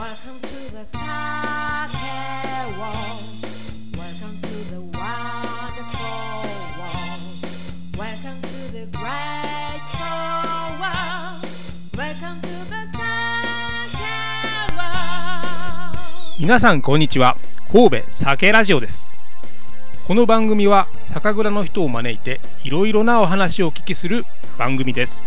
[0.00, 0.98] Welcome to the sake
[2.78, 3.20] world.
[3.98, 6.00] Welcome to the wonderful
[6.80, 7.20] world.
[7.98, 11.44] Welcome to the great soul world.
[11.98, 13.12] Welcome to the sake
[14.74, 15.98] world.
[16.38, 17.36] 皆さんこんにちは
[17.70, 19.10] 神戸酒ラジオです
[20.06, 24.24] この番組は酒蔵の人を招いていろいろなお話をお聞きする
[24.58, 25.24] 番組です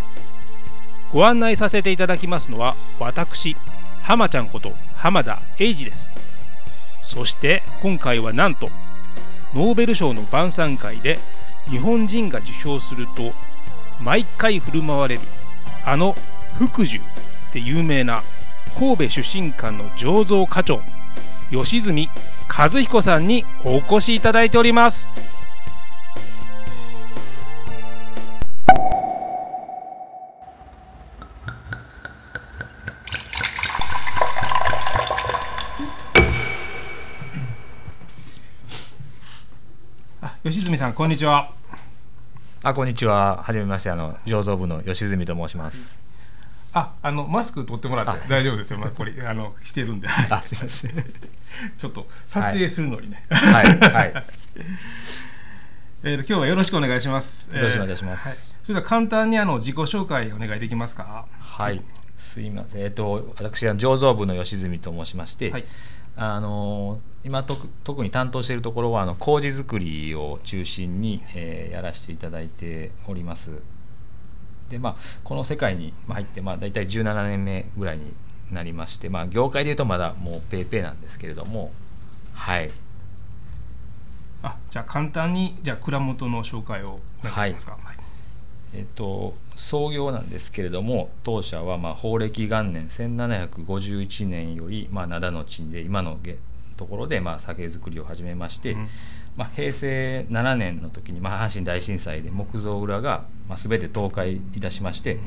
[1.12, 3.55] ご案内させていただきますのは私
[4.04, 6.10] 浜ちゃんこと浜田英二です。
[7.06, 8.70] そして今回はなんと
[9.54, 11.20] ノーベル賞の晩餐会で
[11.70, 13.32] 日本人が受賞すると
[14.02, 15.21] 毎回振る舞われる
[15.86, 16.16] あの
[16.58, 17.00] 福寿
[17.54, 18.21] で有名な
[18.78, 20.82] 神戸出身館の醸造課長
[21.52, 22.10] 吉住
[22.50, 25.08] 和彦さんにお越しいただいております。
[40.44, 41.52] 吉住さんこんにちは
[42.63, 43.41] あこんにちは。
[43.44, 45.97] はじめましてあの醸造部の吉住と申します。
[46.73, 50.91] ああのマスク取ってもらって大丈夫ですよ、まあ、これあのしてるんで あすみません。
[51.77, 54.14] ちょっと撮影するのにね、はい はい。
[56.03, 57.49] えーと今日はよろしくお願いします。
[57.53, 58.53] よろしくお願いしまはいす。
[58.64, 61.25] それでは簡単にあの自己紹介お願いできますか？
[61.39, 61.81] はい。
[62.17, 62.81] すいません。
[62.81, 65.66] えっ、と私は醸造部の吉住と申しまして、はい。
[66.16, 73.52] あの今特に担当しているところはあの麹作りを中心に、えーやらせていただいております。
[74.70, 78.14] でまあこの世界にまあ入ってまあ大体17年目ぐらいに
[78.52, 81.72] なりまして、まあ業界でいうとまだもうペーペーなんですけれども、
[82.33, 82.72] はい。
[84.44, 87.72] あ、じゃあ簡単にじゃあ蔵元の紹介をお願いしますか。
[87.73, 87.83] はい。
[88.75, 96.38] えっと、創業なんですけれども当社はまあ法暦元年1751年よりまあ灘の地で今のげ
[96.75, 98.88] ところでまあ酒造りを始めまして、うん。
[99.35, 105.17] まあ、平成7年の時にまあ阪神大震災で木造蔵がまあ全て倒壊いたしまして、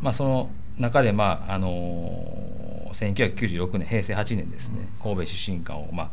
[0.00, 6.10] まあ、その中で、まああの1996年平成8年ですね神戸出身館を、まあ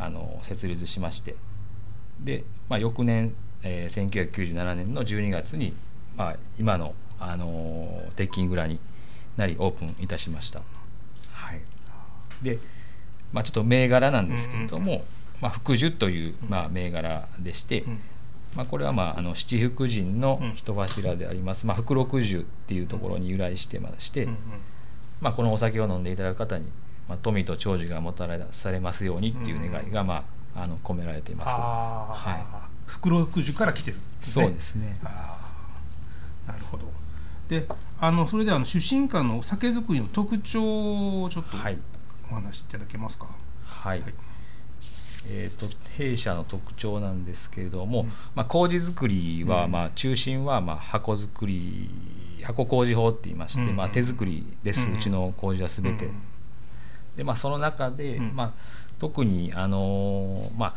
[0.00, 1.34] あの設立しまして
[2.20, 5.74] で、まあ、翌年、えー1997年の12月に、
[6.16, 8.78] まあ、今の、あの鉄筋蔵に
[9.36, 10.60] なりオープンいたしました。
[11.32, 11.60] はい、
[12.42, 12.58] で、
[13.32, 15.04] まあ、ちょっと銘柄なんですけれども、
[15.40, 18.00] まあ、福寿という、まあ、銘柄でして、うん。
[18.56, 24.36] まあ、これは、まあ、あの七福神の人柱であります、まあ、福禄寿っていうところに由来してまして、うんうん
[25.20, 26.66] まあ、このお酒を飲んでいただく方に、
[27.08, 31.48] まあ、富と長寿がもたらされますようにっていう願いが、まあ、あの込められています。
[31.50, 34.44] は袋福寿から来てるんですね。
[34.46, 34.98] そうですね。
[35.04, 36.90] なるほど。
[37.48, 37.66] で、
[38.00, 41.78] あのそれであの出身館のお酒造りの特徴をちょっとはい、
[42.30, 43.28] お話しいただけますか？
[43.64, 44.00] はい。
[44.00, 44.14] はい。
[45.30, 45.66] えー、と
[45.96, 48.06] 弊社の特徴なんですけれども、うん。
[48.34, 49.72] まあ、麹作りは、うん。
[49.72, 51.90] まあ、中心はまあ箱作り
[52.42, 53.76] 箱麹法って言いまして、うん。
[53.76, 56.12] まあ、手作りです、ううんちの麹は全て、うん。
[57.16, 58.34] でまあ、その中で、うん。
[58.34, 58.52] まあ、
[58.98, 60.74] 特にあのーまあ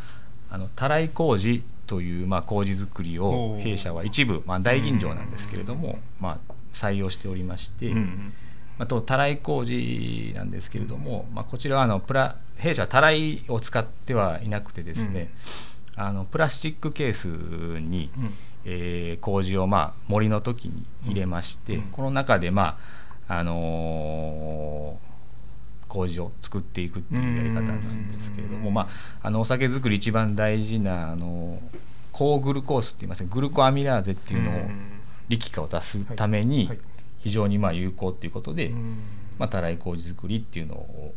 [0.53, 7.93] あのたらい麹という、まあ、麹作りを弊社は一部、まあ、大吟醸なんですけれども、まあ、採用しておりまして、
[8.79, 15.33] あとたらい麹なんですけれども、まあ、こちらはあのプラ弊社はたらいを使ってはいなくてですね、
[15.97, 18.33] あのプラスチックケースに、うん。
[18.63, 21.81] えー麹をまあ森の時に入れまして、うん。
[21.91, 22.77] この中でま
[23.27, 25.10] ああのー
[25.91, 28.87] 麹を作っていくっていうやり方なんですけれども、うんまあ、
[29.21, 31.61] あのお酒造り一番大事なあの
[32.13, 33.29] 高グルコースって言いますね。
[33.29, 34.71] グルコアミラーゼっていうのをん
[35.27, 36.79] 力化を出すためにはい。
[37.19, 38.97] 非常にまあ有効っていうことで、うん
[39.37, 41.13] まあ、たらい麹作りっていうのを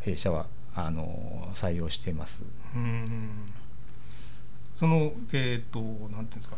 [0.00, 2.44] 弊社はあの採用しています。
[2.74, 3.04] うん。
[4.74, 6.56] そのえっ、となんていうんですか。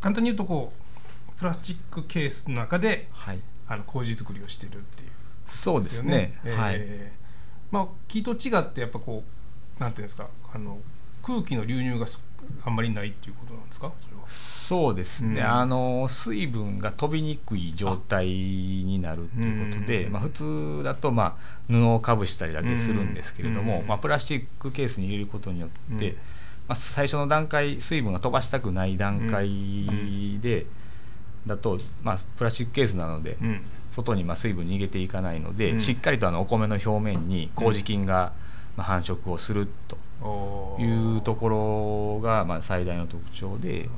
[0.00, 5.10] 簡単に言うとこうプラスチックケースの中ではい、あの麹作りをしてるっていう
[5.46, 6.38] そうですね。
[6.44, 6.80] えーはい、
[7.70, 9.22] まあ木と違ってやっぱこ
[9.78, 10.78] うなんていうんですかあの
[11.22, 12.20] 空気の流入がそ
[12.64, 13.92] あんまりないっていうことなんですか？
[13.98, 14.22] それは。
[14.26, 15.46] そうですね、うん。
[15.46, 20.12] あの水分が飛びにくい状態になるということで、うん。
[20.12, 23.86] まあ、普通だとまあ布をかぶしたりだけするんですけれども、うん。
[23.88, 26.16] まあ、プラスチックケースに入れることによって、うん。
[26.68, 30.66] まあ、最初の段階水分が飛ばしたくない段階で、
[31.46, 33.62] だと、まあ、プラスチックケースなので、うん
[33.96, 35.80] 外にまあ水分逃げていかないので、うん。
[35.80, 38.32] しっかりとあのお米の表面に麹菌が
[38.76, 43.88] まあ繁殖をするというところがまあ最大の特徴で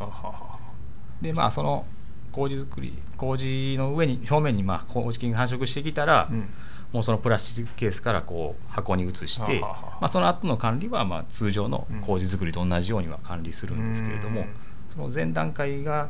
[1.21, 1.85] でまあその
[2.31, 6.49] 麹作り麹の上に表面にまあ麹菌が繁殖してきたら、うん。
[6.91, 14.47] もうそのプラスチックケースからこう箱に移して、まあ、その後の管理はまあ通常の麹作りと同じようには管理するんですけれども、うん。
[14.89, 16.09] その前段階が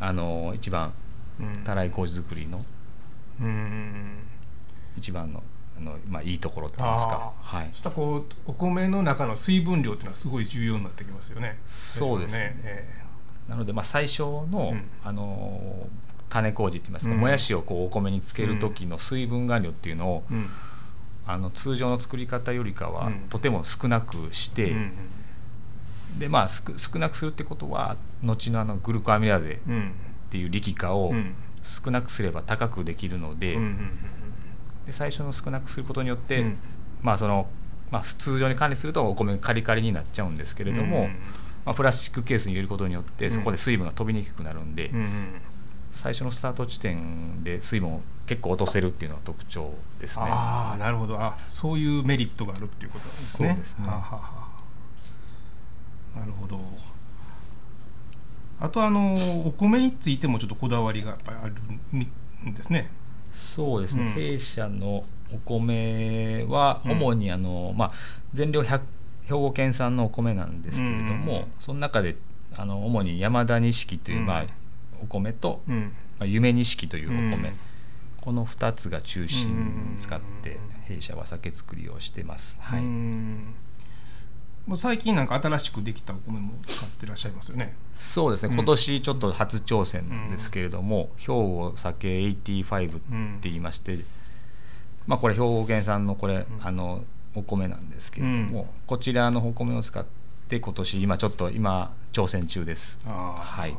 [0.00, 0.94] あの一番
[1.38, 1.62] うん。
[1.62, 2.64] たらい麹作りのうん
[4.96, 5.42] 一番の
[5.78, 7.68] あの、まあ、いいところといいますか、はい。
[7.72, 11.58] そ、したらこうお米の中の水分量っていうのはすごい重要になってきますよね。
[11.64, 12.60] そうですね。
[12.64, 13.04] え
[13.48, 14.84] なのでまあ最初の,、うん。
[15.04, 15.86] あの
[16.28, 17.20] 種麹って言いますか、うん。
[17.20, 20.46] もやしをこうお米につける時の水分含量っていうのを、えうん。
[21.26, 23.20] あの通常の作り方よりかは、うん。
[23.30, 24.92] とても少なくして、うん
[26.18, 29.92] でまあ少少なくするってことは後のあのグルコアミラーゼっうん。
[30.30, 33.90] ていう力化をうん少なくすれば高くできるので,、うんうん
[34.86, 36.58] で最初の少なくすることによって、うん。
[37.02, 37.48] まあその
[37.90, 41.04] まあ、通常に管理するとお米がカリカリになっちゃうんですけれども、うん
[41.64, 43.32] まあ、プラスチックケースに入れることによってうん。
[43.32, 45.06] そこで水分が飛びにくくなるんで、うんうん
[45.90, 50.26] 最初のスタート地点で水分を結構落とせるっていうのが特徴ですね。
[50.28, 51.18] ああなるほど。
[51.18, 53.48] あそういうメリットがあるっていうことなんですね。
[53.48, 53.86] そうですね。
[56.14, 56.60] なるほど。
[58.60, 59.14] あとあの
[59.46, 61.54] お米についてもちょっとこだわりがやっぱりある
[62.48, 62.90] んですね。
[63.30, 64.12] そうですね、うん。
[64.12, 66.92] 弊社のお米はうん。
[66.92, 67.92] 主にあの、まあ、
[68.32, 68.80] 全量100
[69.26, 71.46] 兵庫県産のお米なんですけれども、うん。
[71.58, 72.16] その中で
[72.56, 74.26] あの主に山田錦という、うん。
[74.26, 74.44] まあ、
[75.02, 75.92] お米と、うん。
[76.18, 77.52] まあ、夢錦というお米、うん。
[78.20, 80.96] この2つが中心に使ってうん。
[80.96, 82.56] 弊社は酒造りをしてます。
[82.58, 82.82] はい
[84.68, 87.74] うんまあ最近なんか新しくできたお米も使ってらっしゃいますよね。
[87.94, 88.58] そうですね、うん。
[88.58, 93.98] 今年ちょっと初挑戦なんですけれども、兵庫酒85ってうん言いまして、
[95.06, 96.46] まあこれ兵庫県産のこれ、ん。
[96.60, 97.02] あの
[97.34, 98.66] お米なんですけれども、うん。
[98.86, 100.04] こちらのお米を使っ
[100.48, 102.98] て今年今ちょっと今挑戦中です。
[103.06, 103.76] はい。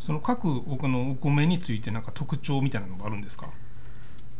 [0.00, 3.48] その各おこのお米についてなんか特徴みたいなのがあるんですか？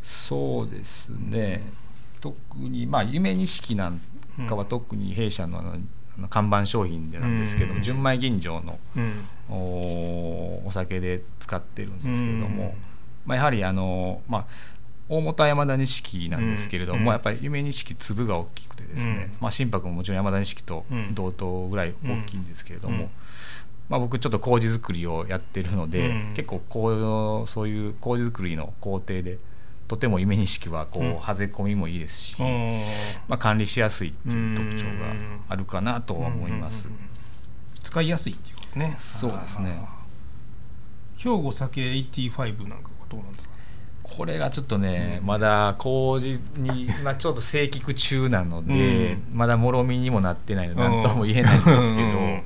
[0.03, 1.73] そうですね。
[2.21, 4.01] 特にまあ夢錦なん
[4.47, 9.13] かは特に弊社のあの看板商品でなんですけど純米吟醸のうん。
[9.49, 12.73] おお酒で使ってるんですけれども、うん
[13.27, 14.47] まあ、やはりあの、まあ、
[15.09, 17.07] 大本は山田錦なんですけれども、うん。
[17.09, 19.39] やっぱり夢錦粒が大きくてですね、うん。
[19.41, 21.15] まあ、心拍ももちろん山田錦とうん。
[21.15, 23.11] 同等ぐらい大きいんですけれども、うん。
[23.89, 26.35] まあ、僕ちょっと麹作りをやってるので、うん。
[26.35, 29.39] 結構こうそういう麹作りの工程で
[29.91, 31.17] とても夢錦はこう、うん。
[31.17, 32.79] はぜ込みもいいですし、うん。
[33.27, 34.91] まあ、管理しやすいっていう特徴が
[35.49, 36.89] あるかなとは思います。
[37.83, 38.95] 使いやすいっていうことね。
[38.99, 39.81] そうですね。
[41.17, 43.57] 兵庫酒85なんかはどうなんですか？
[44.05, 45.27] これがちょっとね、うん。
[45.27, 49.37] まだ麹に、 まあ、ちょっと生菊中なので、うん。
[49.37, 52.43] まだもろみにもなってないので何とも言えないんですけど、うん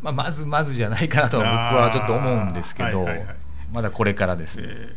[0.00, 3.36] まあ、まずまずじゃないかなとは僕はちょっと思うんですけど、はいはいはい
[3.72, 4.78] まだこれからですね、えー。
[4.78, 4.92] はい、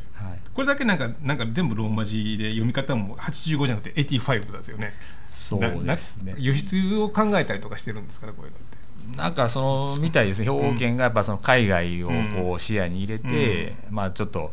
[0.60, 4.92] これだけなんかなんか全部ローマ字で読み方も85じゃなくて85ですよね。
[5.32, 6.36] そうですね。
[6.38, 9.18] 輸出を考えたりとかしてるんですからこういうのって。
[9.22, 14.52] なんかそのみたいですね兵庫県がやっぱその海外をこう視野に入れて、まあちょっと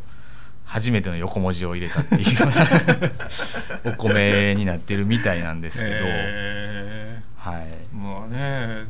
[0.64, 2.46] 初めての横文字を入れたっていうよ
[3.82, 7.66] うな お米になってるみたいなんですけど、えはい。
[7.92, 8.84] ーもうね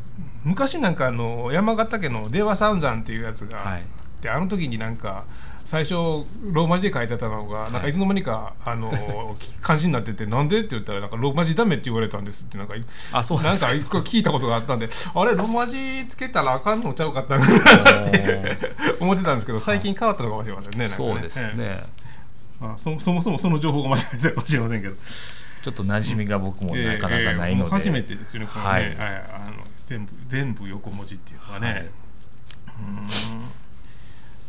[0.45, 3.81] 昔なんかあの山形家の「電話三山」っていうやつがあはい。
[3.81, 3.85] っ
[4.21, 5.25] て、あの時になんか
[5.67, 8.91] 最初ローマ字で書いてたのがなんかいつの間にかあの
[9.61, 12.57] 漢字になってて「なんで?」って言ったらなんか「ローマ字ダメ」って言われたんですって。
[12.57, 12.75] なんか
[13.13, 18.57] あそうななんかか一個聞いたことがあったんであれローマ字つけたらあかんのちゃうかったなって
[19.01, 20.89] 思ってたんですけど最近変わったのかもしれませんねね。
[20.89, 22.65] そうですね、ええ。
[22.65, 24.95] まあ、そそもそもその情報が間違えてたかもしれませんけど。
[25.63, 28.83] ちょっと馴染みが僕もなかなかないので、初めてですよねこのね、はい。
[28.83, 28.95] はい。
[28.95, 31.79] あの全部全部横文字っていうのはね、はい。
[31.81, 33.09] うん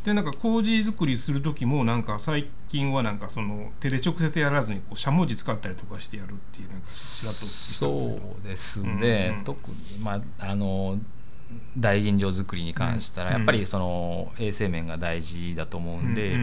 [0.08, 7.98] でなんか麹作りする時もなんか最近はなんかその手で直接やらずにこうしゃもじ使ったりとかしてやるっていうなんかそ
[8.42, 9.44] うですね、うん。
[9.44, 10.98] 特にまああの
[11.78, 13.36] 大吟醸作りに関したら、うん。
[13.36, 16.40] やっぱりその衛生面が大事だと思うんで、うん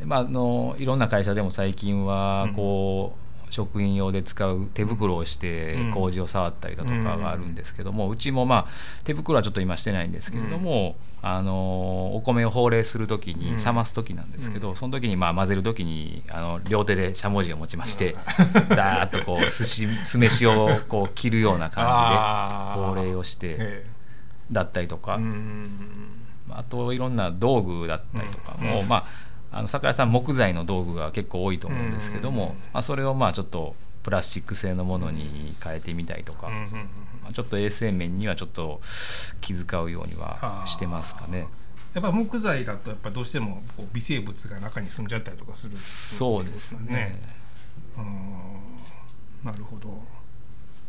[0.00, 3.23] うんまあ、あのいろんな会社でも最近はこう、
[3.54, 5.90] 食品用で使う手袋をしてうん。
[5.92, 8.66] 麹を触ったりだとかがあるんですけども、うちもまあ
[9.04, 13.38] 手袋はちょっと今してないんですけれども、あのお米を放冷する時うん。
[13.38, 18.16] に冷ます時なんですけど、その時にまあ混ぜる時にあの両手でしゃもじを持ちまして、
[18.74, 23.86] ダーッとこう寿司酢飯をこう切るような感じで放冷をしてえ。
[24.50, 25.18] だったりとか、
[26.50, 28.88] あといろんな道具だったりとかも、うん。
[28.88, 36.48] まああの酒屋さん木材の道具が結構多いと思うんですけども、うんまあ、それをまあちょっとプラスチック製のものに変えてみたりとか、
[37.22, 38.80] まあ、ちょっと衛生面にはちょっと
[39.40, 41.46] 気遣うようにはしてますかね。
[41.94, 47.20] やっぱ木材だとやっぱどうしてもこう微生物が中に住んじゃったりとかするそうですね。
[47.96, 49.48] うん。
[49.48, 50.02] なるほど。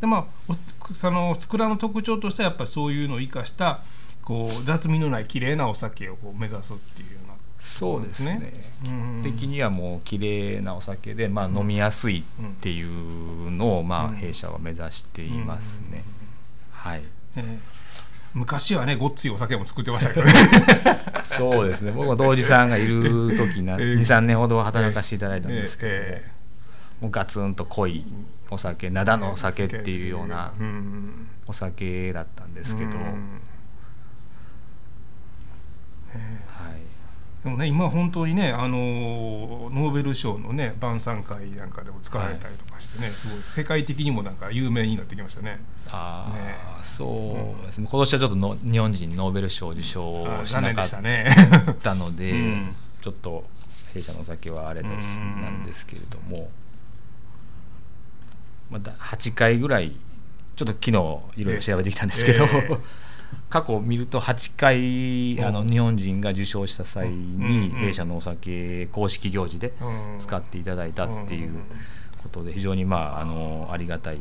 [0.01, 3.83] でまあおその蔵の特徴としてはやっぱりそういうのを生かした
[4.23, 7.14] こう雑味のない綺麗なお酒をこう目指すっていう
[7.57, 8.53] そうですね。
[8.83, 8.89] うん。
[8.89, 12.23] 基本的にはもう綺麗なお酒で、まあ、飲みやすいっ
[12.61, 14.15] ていうのを、まあ、うん。
[14.15, 16.03] 弊社は目指していますね、
[16.71, 17.01] はい。
[17.37, 17.75] ええ。
[18.33, 20.33] 昔はねごっついお酒も作ってましたけどね。
[21.23, 21.91] そうですね。
[21.91, 23.95] 僕も杜氏さんがいる時な ええ。
[23.95, 26.31] 23年ほど働かせていただいたんですけど、ええ。
[27.01, 28.05] もうガツンと濃い
[28.49, 31.27] お酒灘のお酒っていうようなうん。
[31.47, 33.41] お酒だったんですけど、うん
[36.15, 36.81] はい、
[37.45, 38.77] でもね今本当にねあの
[39.71, 45.59] ノーベル賞のね晩餐会なんかでも使われたりとかしてね、すごい世界的にもなんか有名になってきましたね。
[45.91, 46.55] ああ、ね。
[46.81, 47.87] そうですね。
[47.87, 51.29] 今年はちょっとの日本人にノーベル賞受賞しなかったね。
[51.83, 52.75] たので、 うん。
[52.99, 53.47] ちょっと
[53.93, 56.49] 弊社のお酒はあれですうんなんですけれども、
[58.71, 59.91] まだ8回ぐらい
[60.55, 60.89] ちょっと昨日
[61.41, 63.04] いろいろ調べてきたんですけど、ええ
[63.49, 64.55] 過去を見ると8
[65.37, 67.77] 回あのうん日本人が受賞した際にうん。
[67.77, 70.19] 弊社のお酒公式行事でうん。
[70.19, 71.51] 使っていただいたっていう
[72.21, 74.19] ことで非常にまああのありがたい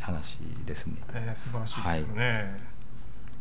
[0.00, 0.94] 話ですね。
[1.12, 2.56] えー素晴らしいですよね。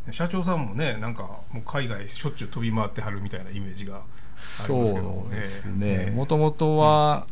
[0.10, 4.02] 社長さんもねなんかもう海外しょっちゅう飛び回ってはるみたいなイメージが
[4.36, 7.28] そうですええねもともとは、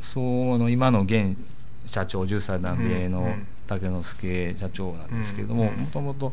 [0.00, 0.20] そ
[0.58, 1.36] の今の現
[1.86, 3.46] 社長十歳南米のうん。
[3.66, 5.76] 竹之助社長なんですけれどもうん。
[5.76, 6.32] もともと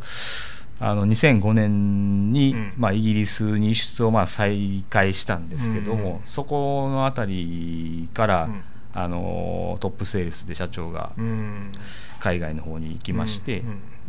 [0.80, 2.74] あの2005年に、うん。
[2.78, 8.62] まあ、イギリスに輸出をまあ再開したんですけども、うんそこの辺りから、うん。
[8.94, 11.72] あのトップセールスで社長がうん。
[12.20, 13.64] 海外の方に行きまして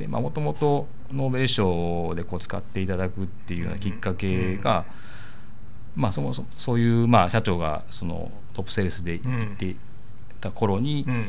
[0.07, 4.87] もともとノーベル賞でこう使っていただくっていうようなきっかけが、
[5.95, 9.77] まあ、そもそもそういう、まあ、社長がそのトップセールスで行ってい
[10.41, 11.27] た頃に、うん。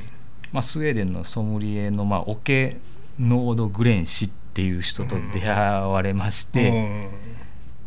[0.53, 2.77] まあ、スウェーデンのソムリエの、まあ、オケ
[3.19, 7.10] ノード・グレン氏っていう人と出会われまして、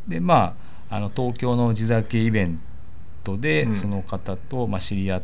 [0.09, 0.55] でま
[0.91, 2.61] ああの東京の地酒イベン
[3.23, 3.75] トでうん。
[3.75, 5.23] その方と、まあ、知り合っ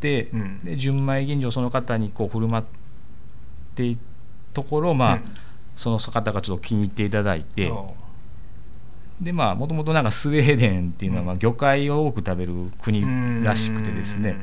[0.00, 0.60] て、うん。
[0.62, 2.64] で純米吟醸をその方にこう振る舞っ
[3.74, 3.98] てい
[4.52, 5.24] ところ、まあうん。
[5.76, 7.74] その方がちょっと気に入っていただいて、う。
[7.74, 7.86] ん
[9.20, 11.26] でまあもともとなんかスウェーデンっていうのはうん。
[11.28, 14.36] まあ魚介を多く食べる国らしくてですね。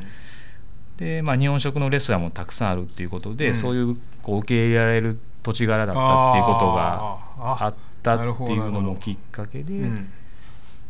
[0.98, 3.56] で、まあ、日本食のレストランもたくさんあるっていうことで、うん。
[3.56, 10.10] そういうこう受け入れられる土地柄だったっていうことがあったっていうのもきっかけで、うん。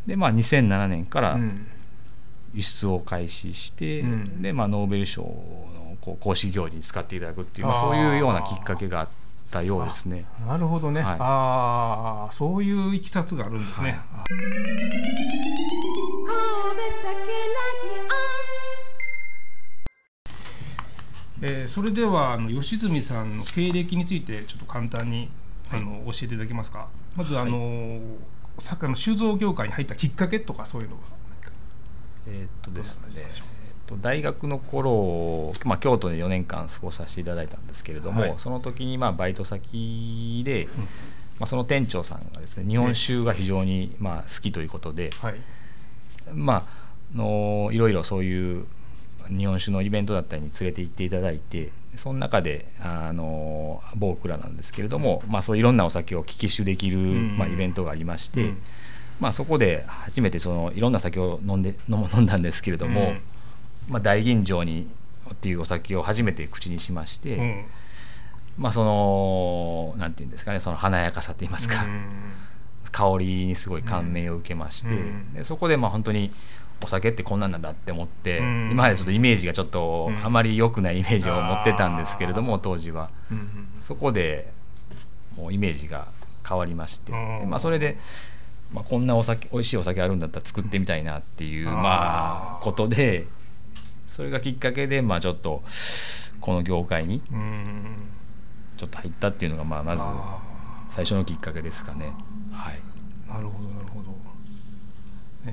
[0.07, 1.67] でまあ、2007年からうん。
[2.55, 4.41] 輸出を開始して、うん。
[4.41, 9.09] でまあ、ノーベル賞のこう公式行事に使っていただくっていう、まあ、そういうようなきっかけがあっ
[9.51, 10.25] たようですね。
[10.47, 11.17] なるほどね、はい。
[11.19, 13.99] ああそういういきさつがあるんですね、はい。
[14.13, 14.39] あ神
[16.79, 17.89] 戸酒ラジ
[21.41, 25.29] えーそれではあの吉住さんの経歴についてちょっと簡単に、
[25.71, 26.87] あの教えていただけますか？
[27.15, 27.99] まずあの、
[28.57, 31.01] サッカーの酒造業界に入ったきっかけとかそういうのは
[31.41, 31.51] 何か？
[32.27, 33.27] えーっとですね
[34.01, 38.33] 大学の頃、まあ、京都で4年間過ごさせていただいたんですけれども、はい。
[38.35, 40.67] その時にまあバイト先で、
[41.39, 45.35] まあ、その店長さんがですね日本酒が非常にまあ好きということで、はい。
[46.33, 46.63] まあ
[47.15, 48.65] のいろいろそういう
[49.29, 58.57] 日本酒のイベントだったりに連れて行っていただいてその中であの某蔵なんですけれども、まあ、そういろんなお酒を聞き酒できる、んまあ、イベントがありまして、うん。
[59.19, 63.21] まあ、そこで初めてそのいろんな酒を飲んで 飲んだんですけれども、うん。
[63.89, 64.87] まあ、大吟醸に
[65.31, 67.65] っていうお酒を初めて口にしまして、うん。
[68.57, 72.09] まあ、そのなんていうんですかねその華やかさといいますか、うん。
[72.91, 75.33] 香りにすごい感銘を受けまして、うん。
[75.33, 76.31] でそこでまあ本当に
[76.83, 78.69] お酒ってこんなんなんだって思って、うん。
[78.71, 80.25] 今までちょっとイメージがちょっとうん。
[80.25, 83.09] あまり良くないイメージを持ってたんですけれども、当時は。
[83.31, 84.51] うんそこで
[85.37, 86.07] もうイメージが
[86.47, 87.97] 変わりまして、まあ、それで、
[88.73, 93.27] まあ、こんなお酒美味しいお酒あるんだったら作ってみたいなっていう、まあ、ことで
[94.09, 95.61] それがきっかけで、まあ、ちょっと
[96.41, 97.97] この業界にうん
[98.77, 100.39] ちょっと入ったっていうのが、まあ、まずあ
[100.89, 102.13] 最初のきっかけですかね。
[102.51, 102.79] はい。
[103.27, 103.96] ーなるほどなるほど。
[103.96, 103.96] ね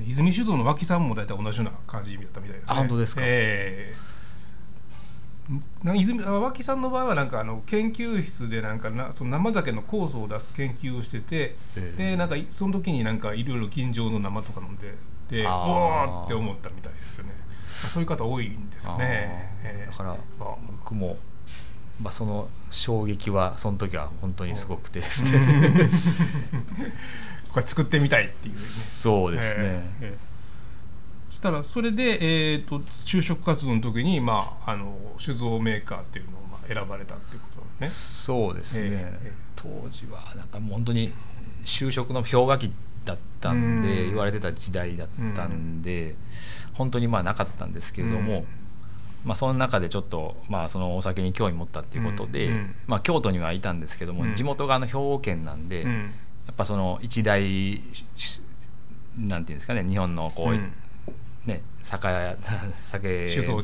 [0.07, 2.73] 泉酒造の脇さんも大体同じような感じだったみたいですね。
[2.73, 3.23] あ本当ですか。
[3.25, 4.15] ええ。
[5.83, 12.11] な泉あ脇さんの場合はなんかあの研究室でなんかなその生酒の酵素を出す研究をしてて、ええ。
[12.13, 14.95] でなんかいその時になんかいろいろ吟醸の生とか飲んで
[15.29, 16.23] でおあー。
[16.23, 19.91] ーって思ったみたいですよね、まあそういう方多いんですよね、ええ。
[19.91, 21.19] だからあ僕も、
[22.01, 25.91] まあ、その衝撃はその時は本当にすごくてですね、
[27.54, 28.61] これ作ってみたいっていうね。
[28.61, 30.18] そうですね、ええええ。
[31.30, 38.37] そしたらそれで、えー、と就職活動の時にまああの酒造メーカーっていうのをまあ選ばれたっていうことですね。
[38.37, 41.12] そうですね、ええ当時はなんかもう本当に
[41.64, 42.73] 就職の氷河期
[43.04, 44.08] だったんでうん。
[44.08, 46.16] 言われてた時代だったんで、
[46.75, 48.46] 本当にまあなかったんですけれども、うん。
[49.25, 52.75] まあ、その中でちょっと、まあ、そのお酒に興味持ったっていうことで、うんうん。
[52.87, 54.34] まあ、京都にはいたんですけども、うん。
[54.34, 56.11] 地元があの兵庫県なんで、うん
[56.47, 57.43] やっぱその一大
[58.17, 58.43] し
[59.19, 60.73] なんていうんですかね日本のこう、うん。
[61.47, 62.37] ね酒屋
[62.83, 63.61] 酒酒造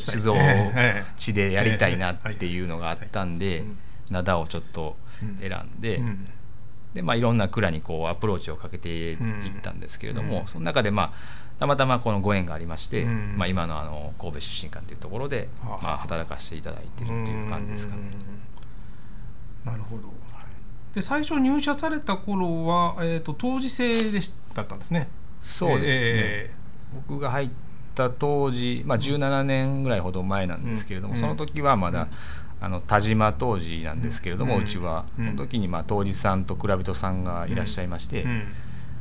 [1.16, 3.78] 地でやりたいなっていうのがあったんでうん
[4.10, 4.96] 灘をちょっと
[5.40, 6.26] 選んで、うん。
[6.94, 9.18] でまあ、いろんな蔵にこうアプローチをかけていっ
[9.62, 10.46] たんですけれども、うん。
[10.46, 11.12] その中でまあ
[11.60, 13.34] たまたまこのご縁がありまして、うん。
[13.36, 15.82] まあ、今のあの神戸出身館というところで、はあ。
[15.82, 18.02] まあ、働かせていただいてるっていう感じですかね。
[19.64, 19.72] うん。
[19.72, 20.12] なるほど。
[20.94, 25.08] で最初入社された頃は、えー、と当時制でしだったんですね。
[25.40, 26.54] そうですね、え
[27.08, 27.50] 僕が入っ
[27.94, 31.20] た当時、まあ、17年ぐらいほど前なんですけれども、うん。
[31.20, 32.08] その時はまだ、
[32.60, 35.26] あの田島当時なんですけれども、ううんちは、うん。
[35.26, 38.42] その時にまあ当時さんと蔵人さんがいらっしゃいまして、うん。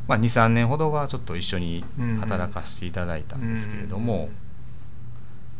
[0.08, 1.84] まあ、23年ほどはちょっと一緒に
[2.19, 4.29] 働かせていただいたんですけれども、うん。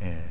[0.01, 0.29] え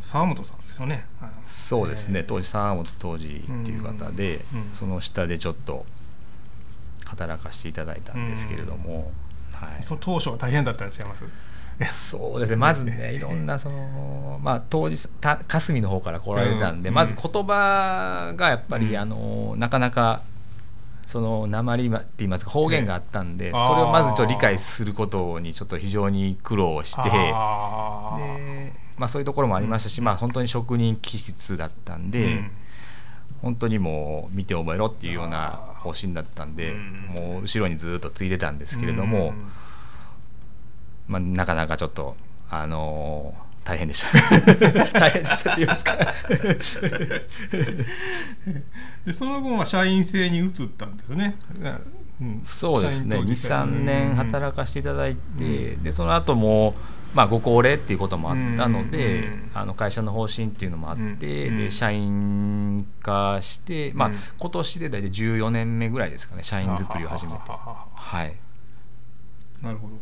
[0.00, 1.04] 沢本さんですよね。
[1.20, 2.26] あのーそうですね、えー。
[2.26, 5.86] 当時沢本当時っていう方で、うんその下でちょっと
[7.06, 9.12] 働かせていただいたんですけれども、
[9.52, 11.24] はい、その当初は大変だったん違います。
[11.84, 12.56] そうですね。
[12.56, 18.96] まずねいろんなその、まあ、当時た霞の方から来られたんで、うんまず言葉がやっぱり、うん。
[18.96, 20.22] あのなかなか
[21.06, 32.50] その鉛って言いますか方言があったんで、ねそれをまずちょっと理解することにちょっと非常に苦労してで、まあ、そういうところもありましたし、まあ、本当に職人気質だったんで、うん
[33.42, 35.50] 本当にもう見て覚えろっていうような
[35.80, 39.28] 方針だったんで、うんもう後ろにずっとついてたんですけれども。
[39.28, 39.46] うん
[41.08, 42.16] まあ、なかなかちょっと、
[42.50, 44.94] あのー大変でした。
[45.00, 45.96] 大変でしたって言いますか。
[49.04, 51.36] でその後は社員制に移ったんですね。
[52.20, 56.76] うんそうですね、2、3年か働かせていただいて、でその後も、
[57.16, 61.02] まあ、ご高齢っていうこともあったので、うんあの会社の方針っていうのもあって、
[61.48, 64.14] うんで社員化して、まあうん。
[64.38, 67.38] 今年で大体14年目ぐらいですかね、社員作りを始めて。
[67.46, 68.36] はい。
[69.62, 69.94] なるほど。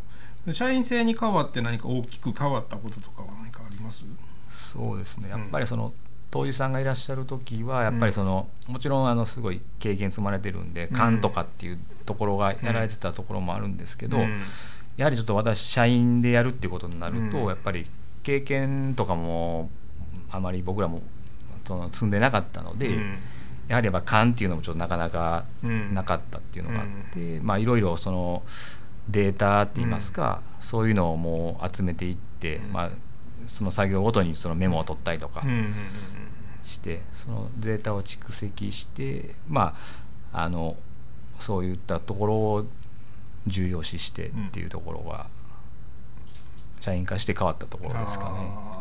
[0.45, 4.05] で社員制に変わって何か大きく変わったこととかは何かあります？
[4.49, 5.29] そうですね。
[5.29, 5.95] やっうんぱりその
[6.33, 10.97] 当時さんがいらっしゃる時はやっぱりその、もちろんあのすごい経験積まれてるんでうん。
[10.97, 14.41] 勘とかっていうところがやられてたところもあるんですけど、うん
[14.97, 17.47] やはりちょっと私社員でやるっていうことになると、うん。
[17.49, 17.87] やっぱり
[18.23, 19.71] 経験とかも
[20.31, 21.03] あまり僕らも
[21.65, 23.15] その積んでなかったので、うん。
[23.69, 25.95] やはりやっぱ勘っていうのもちょっとなかなかうん。
[25.95, 28.43] なかったっていうのがあって、まあいろいろその
[29.09, 32.73] データって言いますか、そういうのをもう集めていって、うん。
[32.73, 32.91] まあ、
[33.47, 35.43] その作業ごとにそのメモを取ったりとか
[36.63, 39.75] して、そのデータを蓄積してま
[40.33, 40.77] ああの
[41.39, 42.67] そういったところを
[43.47, 45.27] 重要視してっていうところが、
[46.81, 48.75] 社員化して変わったところですかね。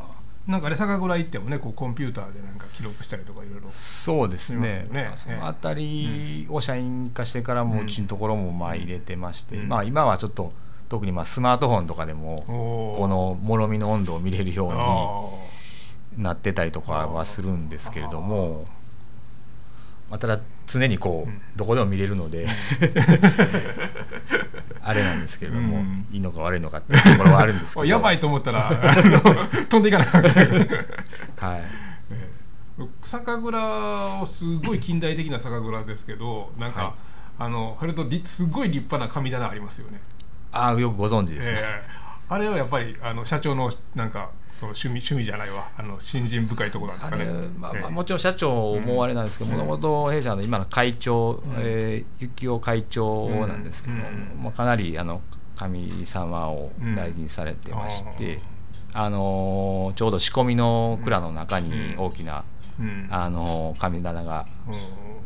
[0.48, 3.70] なんかね酒蔵行ってもねこうコンピューターでなんか記録したりとかいろいろ。
[3.70, 4.88] そうですね。
[4.92, 5.06] ね。
[5.06, 9.70] まあそのあたりを社員化してからもうちのところもまあ入れてまして、うん。
[9.70, 10.52] まあ、今はちょっと
[10.90, 18.66] 特にまあスマートフォンとかでもこのもろみの温度を見れるようあになってたりとかはするんですけれども、
[20.14, 22.46] まあ、ただ常にこうどこでも見れるので
[24.84, 26.06] あれなんですけれども、うん。
[26.12, 27.86] いいのか悪いのかっていうところはあるんですけど。
[27.88, 28.70] ーやばいと思ったら
[29.70, 30.06] 飛んでいかな。
[30.06, 31.64] はい、
[33.04, 36.94] 酒蔵をすごい近代的な酒蔵ですけどなんか、はい。
[37.40, 40.00] あのそれとりすごい立派な神棚ありますよね。
[40.52, 45.68] ああよくご存知ですね、えーあれはやっぱりあの社長のなんかその趣味趣味じゃないわ。
[45.78, 47.26] あの信心深いところなんですかね。
[47.60, 51.42] まあまあ、えーもちろん社長もあれなんですけどもともと弊社の今の会長、ん。
[51.60, 54.44] えー幸男会長なんですけど、うん。
[54.44, 55.22] まあ、かなりあの
[55.56, 58.42] 神様を大事にされてまして、うん。
[59.02, 62.00] あのーちょうど仕込みの蔵の中にうん。
[62.00, 62.44] 大きな、
[62.80, 63.08] うん。
[63.10, 64.76] あのー神棚がうん。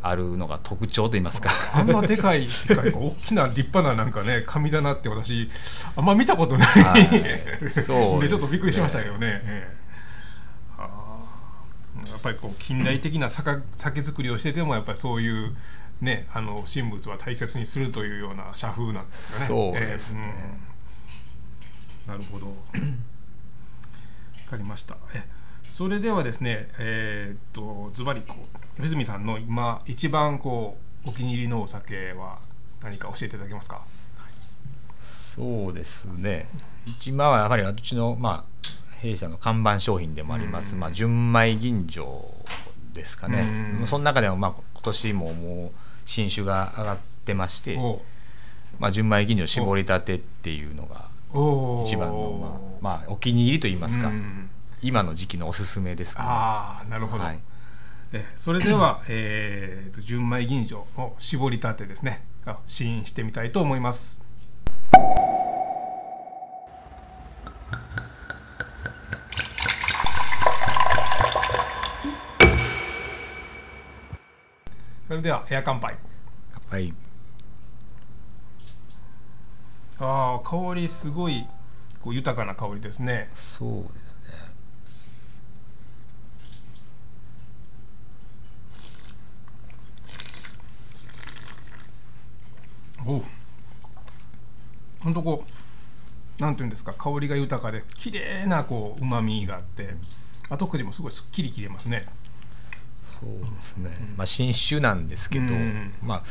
[0.00, 1.50] あるのが特徴といいますか。
[1.74, 5.48] あんなでかいでかい大きな立派ななんかね神棚って私
[5.96, 7.68] あんま見たことない、はい。
[7.68, 8.28] そうですね。
[8.28, 9.18] ちょっとびっくりしましたけどね。
[9.44, 9.78] えー。
[12.10, 15.56] やっぱりこう近代的な酒酒造りをしててもやっぱりそういう
[16.00, 19.78] ねあの神仏は大切にするというような社風なんですよね。
[19.78, 20.20] そうですね。
[20.22, 22.12] ええ。
[22.12, 22.18] うん。
[22.20, 22.46] なるほど。
[22.46, 22.52] わ
[24.48, 24.96] かりました。
[25.14, 25.24] え
[25.68, 28.34] それではですね、えーっとズバリこ
[28.78, 30.76] う吉住さんの今一番こ
[31.06, 32.38] うお気に入りのお酒は
[32.82, 33.82] 何か教えていただけますか？
[34.98, 36.48] そうですね。
[37.06, 40.80] 今はやはりうちの、まあ、弊社の看板商品でもあります、うん。
[40.80, 42.24] まあ、純米吟醸
[42.92, 43.86] ですかね、うん。
[43.86, 45.72] その中でも、まあ、今年ももう
[46.04, 48.02] 新酒が上がってまして、お
[48.80, 54.50] まあ、純米吟醸絞りたてっていうのがお一番の、まあまあ、お気に入りといいますか、うん
[54.82, 56.28] 今の時期のおすすめですかね。
[56.30, 57.40] ああなるほど、はい。
[58.12, 62.24] えそれでは、えーと純米吟醸の絞りたてですね。
[62.46, 64.24] あ試飲してみたいと思います。
[75.08, 75.96] それではエア乾杯。
[76.70, 76.92] はい。
[79.98, 81.46] ああ香りすごい
[82.00, 83.28] こう豊かな香りですね。
[83.34, 83.98] そうですね
[93.06, 93.22] お
[95.00, 95.44] ほんとこ
[96.37, 99.90] うなんていうんですか香りが豊かで綺麗なこう旨味があって
[100.48, 102.06] 後口もすごいすっきり切れますね。
[103.02, 105.92] そうですね、まあ、新酒なんですけど、うん。
[106.02, 106.22] まあ、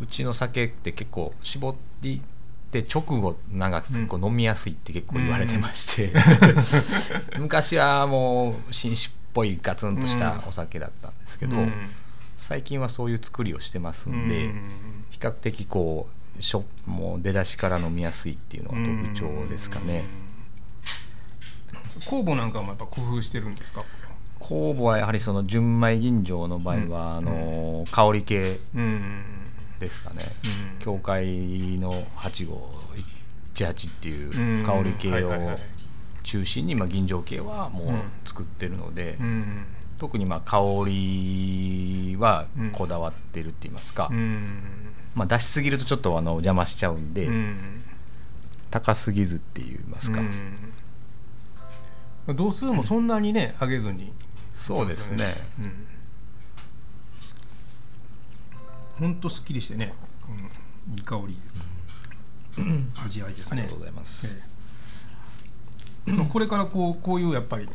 [0.00, 6.12] うちの酒って結構絞りって直後長くこう飲みやすいって結構言われてまして、
[7.38, 11.72] 昔はもう新酒っぽいガツンとしたお酒だったんですけど、うん。
[12.36, 15.04] 最近はそういう作りをしてますんで、うん。
[15.10, 20.04] 比較的こうしょもう出だしから飲みやすいっていうのが特徴ですかね。
[22.08, 23.84] 酵母なんかもやっぱ工夫してるんですか？
[24.40, 29.22] 酵母はやはりその純米吟醸の場合は、あの香り系うん。
[29.78, 30.24] ですかね、
[30.74, 30.78] うん。
[30.80, 31.26] 教会
[31.78, 32.70] の8号
[33.54, 35.58] 18っていう香り系を
[36.22, 39.64] 中心に、まあ、吟醸系はもううん作ってるので、うん。
[39.98, 44.52] 特にまあ香りはうんこだわってるって言いますか、うん
[45.14, 47.56] まあ、出しすぎるとちょっとあの邪魔しちゃうんで、うん。
[48.70, 50.22] 高すぎずって言いますか、う
[52.32, 52.36] ん。
[52.36, 54.12] 度数もそんなにね上げずに。
[54.52, 55.34] そうですね。
[55.60, 55.86] うん。
[58.98, 59.92] ほんとすっきりしてね、
[60.86, 61.36] うん、いい香り、
[63.04, 63.62] 味わいですね。
[63.62, 64.36] ありがとうございます、
[66.06, 66.24] ええ。
[66.30, 67.68] これからこうこういうやっぱり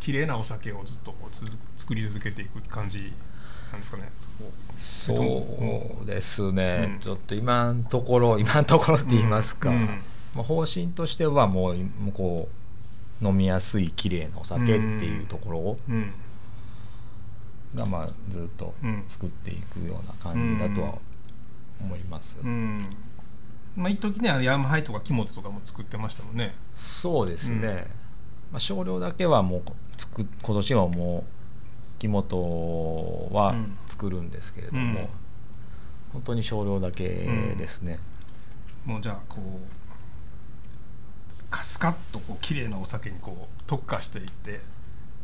[0.00, 3.12] 綺麗なお酒をずっとこうつづ作り続けていく感じ
[3.72, 4.10] なんですかね。
[4.76, 7.00] そうですね、うん。
[7.00, 9.86] ちょっと今のところ 今のところって言いますか、うん。
[10.34, 12.48] まあ、方針としてはもうもうこ
[13.22, 16.12] う飲みやすい綺麗なお酒っていうところをうん。
[17.74, 19.04] がまあずっとうん。
[19.06, 20.98] 作っていくような感じだとは
[21.80, 22.86] 思います、うん。
[23.76, 26.54] まあ一時ねヤムハイとか木本とかも作ってましたもんね。
[26.74, 27.74] そうですね、うん。
[28.52, 29.62] まあ、少量だけはもう
[29.96, 31.33] 作今年はもう
[32.04, 33.78] 木本はうん。
[33.86, 35.08] 作るんですけれども、うん。
[36.12, 37.04] 本当に少量だけ
[37.56, 37.98] ですね、
[38.84, 44.60] もうじゃあこうスカスカッとこう綺麗なお酒にこう特化していって。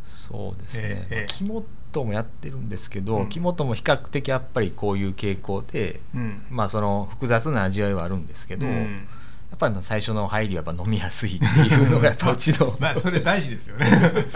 [0.03, 1.17] そうですね、ええええ。
[1.19, 1.45] まあ木
[1.93, 3.29] 本もやってるんですけど、うん。
[3.29, 6.43] 木本も比較的やっぱりこういう傾向で、うん。
[6.49, 9.09] まあその複雑な味わいはあるんですけど、やうん。
[9.55, 13.91] っぱり最初の入りはやっぱ飲みやすいっていうのがやっぱうちのまあそれ大事ですよね。
[13.91, 14.27] で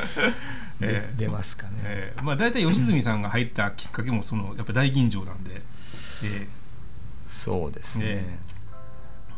[0.87, 1.15] ええ。
[1.17, 6.49] 出ますかね、えーまあ大体吉住さんが入ったきっかけもそのやっぱ大吟醸なんで、えー
[7.27, 8.39] そうですね、え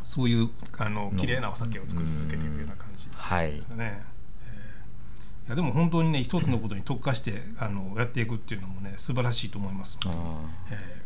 [0.02, 4.02] そういうあのの綺麗なお酒を作り続けているような感じはいですよね。
[4.44, 9.96] えーいやでも本当にね一つのことに特化してあのやっていくっていうのもね素晴らしいと思います。
[10.04, 10.10] あ
[10.70, 11.02] え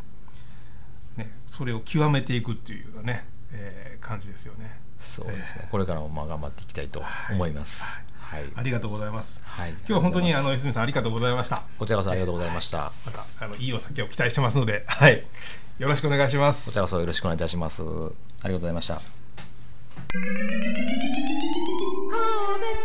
[1.17, 4.79] ーね、それを極めていくっていうね、えー感じですよね。
[4.99, 5.71] ーそうですね、ええ。
[5.71, 7.83] これからもまあ頑張っていきたいと思います。
[7.83, 8.03] はい、
[8.55, 9.41] ありがとうございます。
[9.45, 10.61] はい、今日は本当にあのりがとうございます。
[10.61, 11.63] 吉住さんありがとうございました。
[11.77, 12.91] こちらこそありがとうございました。
[13.05, 15.25] またあのいいお酒を期待してますので、はい、
[15.79, 16.65] よろしくお願いします。
[16.67, 17.81] こちらこそよろしくお願いいたします。
[17.81, 18.95] ありがとうございました。
[18.95, 19.11] 神戸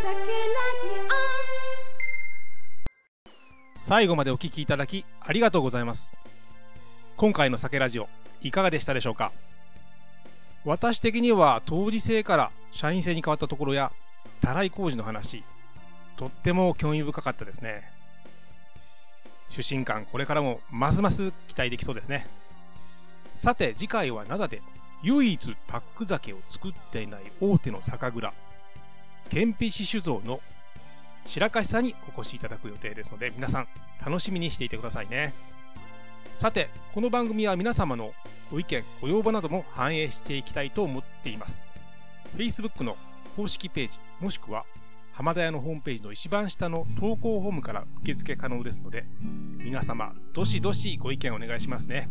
[0.01, 0.89] 酒ラジ
[3.83, 6.11] 最後までお聞きいただきありがとうございます。
[7.15, 8.09] 今回の酒ラジオ
[8.41, 9.31] いかがでしたでしょうか？
[10.65, 13.93] 私的には当時制から社員制に変わったところや
[14.41, 15.43] たらい工事の話。
[16.17, 17.91] とっても興味深かったですね。
[19.49, 22.27] 出身館これからもますます期待できそうですね。
[23.35, 24.61] さて次回は灘で
[25.03, 28.33] 唯一パック酒を作っていない大手の酒蔵
[29.29, 30.39] 天日酒造の
[31.27, 33.67] 白樫さんにお越しいただく予定ですので皆さん
[34.03, 35.33] 楽しみにしていてくださいね。
[36.33, 38.13] さてこの番組は皆様の
[38.51, 41.63] ご意見ご要望なども反映していきたいと思っています。
[42.35, 42.97] Facebook の
[43.37, 44.65] 公式ページもしくは
[45.13, 49.05] 浜田屋のホームページの一番下の投稿フォームから受付可能ですので
[49.59, 52.09] 皆様どしどしご意見お願いしますね。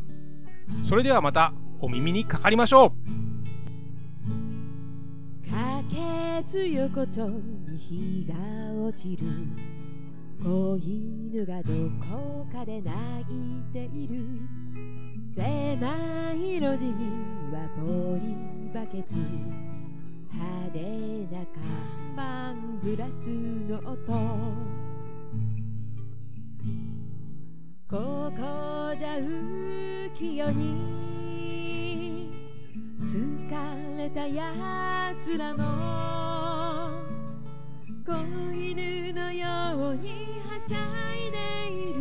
[0.85, 2.91] それではまたお耳にかかりましょう。
[5.51, 8.35] かけす横丁に日が
[8.75, 9.27] 落ちる。
[10.43, 14.25] 子犬がどこかで泣いている。
[15.25, 19.17] 狭い路地にはポリバケツ
[20.33, 20.79] 派手
[21.35, 21.63] な看
[22.15, 23.29] 板グラス
[23.69, 24.13] の音。
[27.89, 32.33] ここじゃ浮世に
[33.01, 35.63] 疲れたやつらも
[38.05, 38.13] 子
[38.53, 40.79] 犬のようにはしゃ
[41.15, 41.37] いで
[41.73, 42.01] いる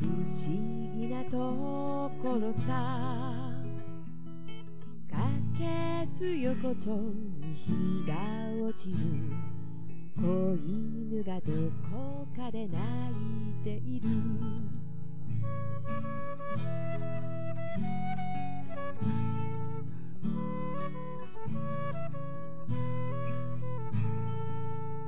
[0.00, 0.46] 不思
[0.94, 3.21] 議なところさ。
[5.62, 7.70] かけす横丁に日
[8.06, 8.14] が
[8.66, 8.96] 落ちる。
[10.16, 11.52] 子犬がど
[11.90, 12.78] こかで泣
[13.60, 14.08] いている。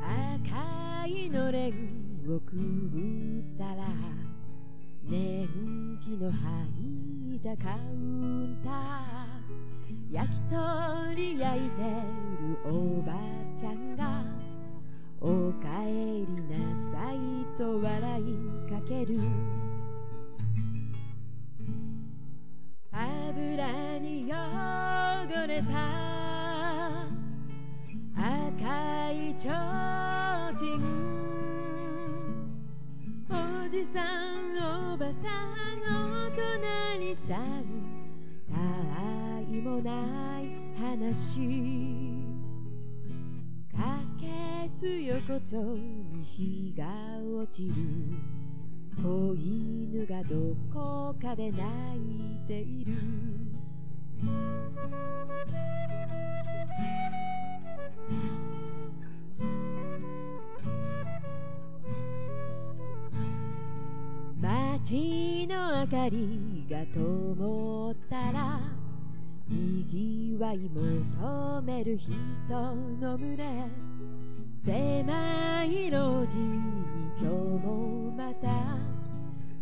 [0.01, 1.73] 赤いのれん
[2.29, 3.85] をくぐったら
[5.09, 5.49] 年
[6.03, 6.39] 季の入
[7.37, 8.75] ったカウンター。
[10.11, 13.17] 焼き鳥焼いてるおばあ
[13.57, 14.23] ちゃんが
[15.21, 16.57] おかえりな
[16.93, 17.19] さい
[17.59, 18.25] と笑い
[18.71, 19.19] かける。
[22.93, 24.37] 油に汚
[25.47, 25.75] れた。
[28.17, 29.53] 赤いちょ
[30.53, 31.04] うちん
[33.75, 37.65] じさんおばさんお隣さん
[38.49, 42.15] たわいもない話。
[43.77, 46.85] かけす横丁に日が
[47.21, 47.75] 落ちる。
[49.03, 51.61] 子犬がどこかで泣
[51.97, 52.93] いている。
[64.85, 68.61] 街の明かりが灯ったら
[69.49, 72.13] にぎわい求める人
[73.01, 73.71] の胸
[74.59, 76.61] 狭い路地に
[77.19, 77.25] 今日
[77.65, 78.47] もまた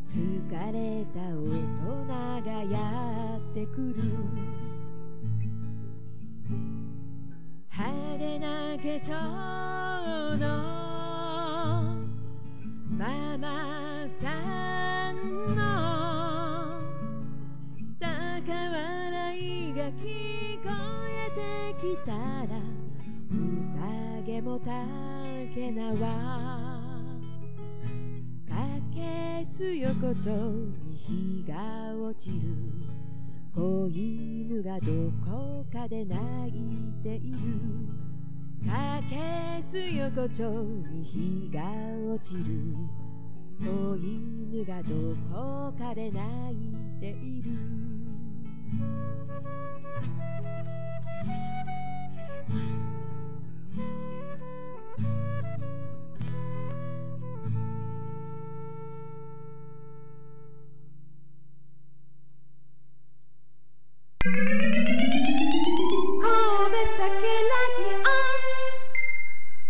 [0.05, 1.39] 疲れた大
[1.79, 4.03] 人がやってくる。
[7.71, 10.49] 派手な化粧の
[12.99, 14.92] ママさ
[21.83, 22.47] きたら
[24.21, 24.71] 宴もた
[25.53, 26.81] けなわ。
[28.49, 28.55] か
[28.95, 32.39] けす横丁に日が落ちる。
[33.53, 34.93] 子犬がど
[35.29, 36.53] こかで泣い
[37.03, 37.39] ている。
[38.65, 41.63] かけす横丁に日が
[42.15, 42.77] 落ちる。
[43.59, 47.51] 子犬がどこかで泣いている。
[64.25, 64.62] う